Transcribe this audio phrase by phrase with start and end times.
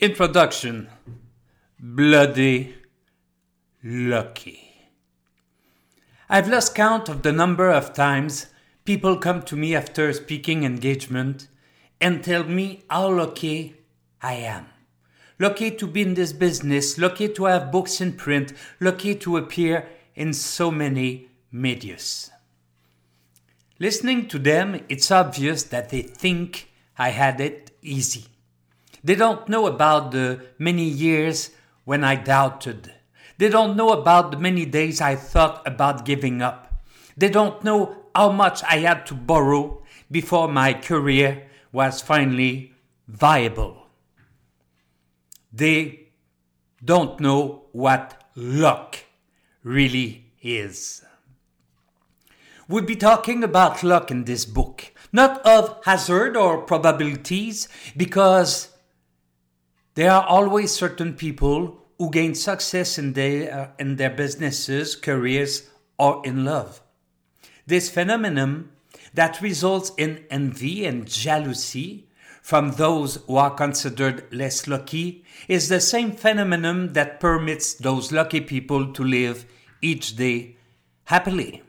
[0.00, 0.88] Introduction
[1.78, 2.74] Bloody
[3.84, 4.88] Lucky.
[6.26, 8.46] I've lost count of the number of times
[8.86, 11.48] people come to me after a speaking engagement
[12.00, 13.76] and tell me how lucky
[14.22, 14.68] I am.
[15.38, 19.86] Lucky to be in this business, lucky to have books in print, lucky to appear
[20.14, 22.30] in so many medias.
[23.78, 28.24] Listening to them, it's obvious that they think I had it easy.
[29.02, 31.50] They don't know about the many years
[31.84, 32.92] when I doubted.
[33.38, 36.82] They don't know about the many days I thought about giving up.
[37.16, 42.72] They don't know how much I had to borrow before my career was finally
[43.08, 43.86] viable.
[45.52, 46.08] They
[46.84, 48.98] don't know what luck
[49.62, 51.04] really is.
[52.68, 58.68] We'll be talking about luck in this book, not of hazard or probabilities, because
[60.00, 65.68] there are always certain people who gain success in their, uh, in their businesses, careers,
[65.98, 66.80] or in love.
[67.66, 68.70] This phenomenon
[69.12, 72.08] that results in envy and jealousy
[72.40, 78.40] from those who are considered less lucky is the same phenomenon that permits those lucky
[78.40, 79.44] people to live
[79.82, 80.56] each day
[81.04, 81.62] happily.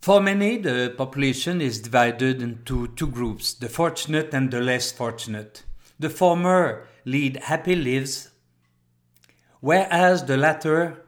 [0.00, 5.64] For many, the population is divided into two groups the fortunate and the less fortunate.
[6.00, 8.30] The former lead happy lives,
[9.60, 11.04] whereas the latter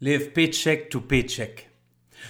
[0.00, 1.66] live paycheck to paycheck.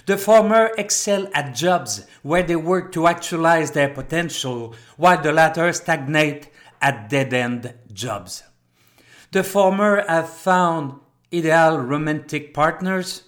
[0.06, 5.72] The former excel at jobs where they work to actualize their potential, while the latter
[5.72, 6.50] stagnate
[6.82, 8.42] at dead end jobs.
[9.30, 10.98] The former have found
[11.32, 13.22] ideal romantic partners,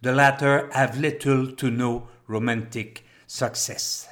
[0.00, 4.06] the latter have little to no romantic success.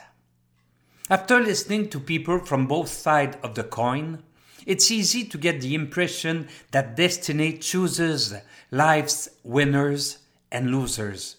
[1.11, 4.23] After listening to people from both sides of the coin,
[4.65, 8.33] it's easy to get the impression that destiny chooses
[8.71, 10.19] life's winners
[10.51, 11.37] and losers.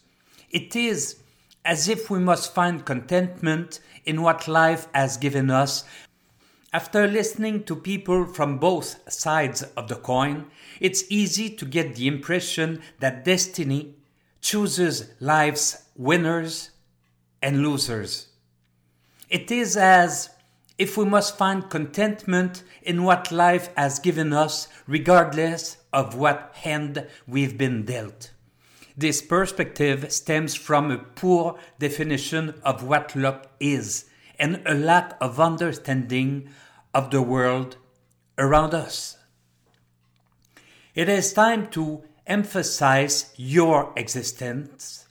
[0.52, 1.18] It is
[1.66, 5.84] as if we must find contentment in what life has given us.
[6.72, 10.46] After listening to people from both sides of the coin,
[10.80, 13.96] it's easy to get the impression that destiny
[14.42, 16.70] chooses life's winners
[17.42, 18.28] and losers.
[19.30, 20.30] It is as
[20.78, 27.08] if we must find contentment in what life has given us, regardless of what hand
[27.28, 28.32] we've been dealt.
[28.98, 34.06] This perspective stems from a poor definition of what luck is
[34.38, 36.50] and a lack of understanding
[36.94, 37.78] of the world
[38.38, 39.18] around us.
[40.94, 45.05] It is time to emphasize your existence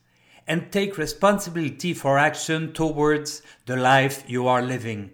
[0.47, 5.11] and take responsibility for action towards the life you are living.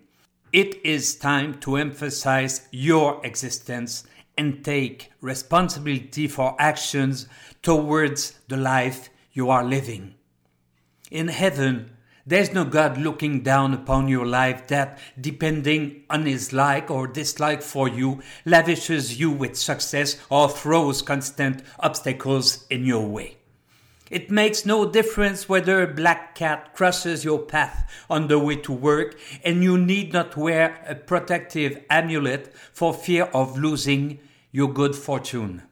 [0.52, 4.04] It is time to emphasize your existence
[4.36, 7.26] and take responsibility for actions
[7.62, 10.14] towards the life you are living.
[11.10, 11.90] In heaven,
[12.26, 17.62] there's no God looking down upon your life that, depending on his like or dislike
[17.62, 23.39] for you, lavishes you with success or throws constant obstacles in your way.
[24.10, 28.72] It makes no difference whether a black cat crosses your path on the way to
[28.72, 34.18] work, and you need not wear a protective amulet for fear of losing
[34.50, 35.62] your good fortune.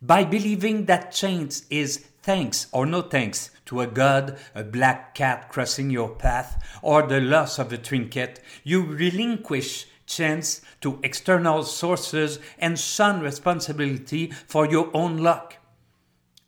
[0.00, 5.50] By believing that chance is thanks or no thanks to a god, a black cat
[5.50, 12.38] crossing your path, or the loss of a trinket, you relinquish chance to external sources
[12.58, 15.57] and shun responsibility for your own luck.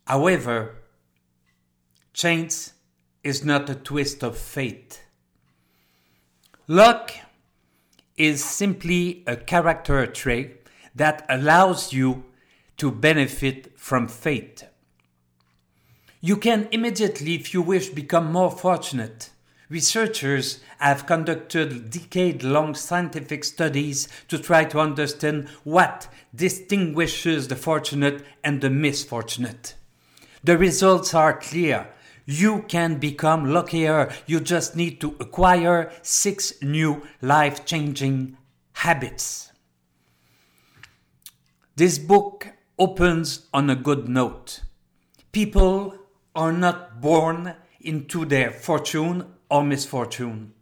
[0.05, 0.75] However,
[2.13, 2.73] chance
[3.23, 5.03] is not a twist of fate.
[6.67, 7.11] Luck
[8.17, 12.25] is simply a character trait that allows you
[12.77, 14.65] to benefit from fate.
[16.19, 19.31] You can immediately, if you wish, become more fortunate.
[19.69, 28.23] Researchers have conducted decade long scientific studies to try to understand what distinguishes the fortunate
[28.43, 29.75] and the misfortunate.
[30.43, 31.87] The results are clear.
[32.25, 34.11] You can become luckier.
[34.25, 38.37] You just need to acquire six new life changing
[38.73, 39.51] habits.
[41.75, 42.47] This book
[42.77, 44.61] opens on a good note.
[45.31, 45.95] People
[46.35, 50.53] are not born into their fortune or misfortune.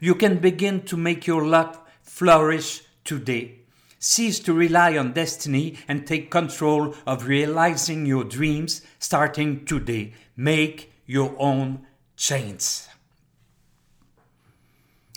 [0.00, 3.63] You can begin to make your luck flourish today.
[4.06, 10.12] Cease to rely on destiny and take control of realizing your dreams starting today.
[10.36, 12.86] Make your own chains.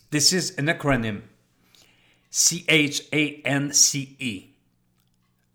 [0.09, 1.23] This is an acronym
[2.29, 4.55] C H A N C E.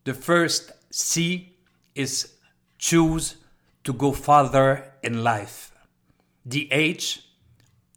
[0.04, 1.54] The first C
[1.94, 2.34] is
[2.76, 3.36] choose
[3.84, 5.72] to go farther in life.
[6.44, 7.24] The H,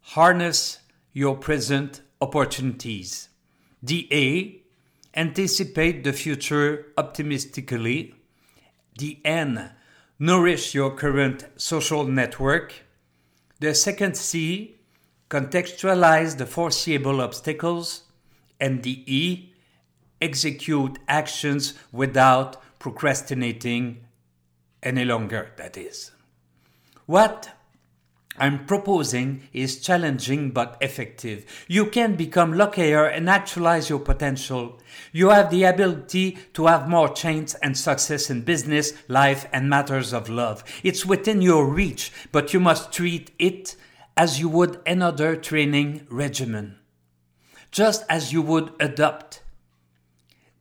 [0.00, 0.78] harness
[1.12, 3.28] your present opportunities.
[3.82, 4.62] The A,
[5.16, 8.14] anticipate the future optimistically.
[8.98, 9.70] The N,
[10.18, 12.74] nourish your current social network.
[13.60, 14.78] The second C,
[15.30, 18.02] contextualize the foreseeable obstacles.
[18.60, 19.52] And the E,
[20.20, 24.04] execute actions without procrastinating
[24.82, 26.12] any longer, that is.
[27.06, 27.55] What
[28.38, 31.46] I'm proposing is challenging but effective.
[31.68, 34.78] You can become luckier and actualize your potential.
[35.12, 40.12] You have the ability to have more chance and success in business, life, and matters
[40.12, 40.62] of love.
[40.82, 43.76] It's within your reach, but you must treat it
[44.16, 46.76] as you would another training regimen.
[47.70, 49.42] Just as you would adopt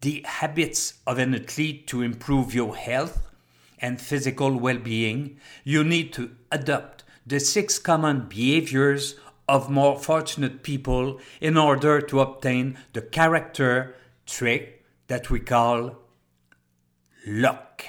[0.02, 3.32] the habits of an athlete to improve your health
[3.80, 9.16] and physical well being, you need to adopt the six common behaviors
[9.48, 13.96] of more fortunate people in order to obtain the character
[14.26, 15.98] trait that we call
[17.28, 17.84] luck.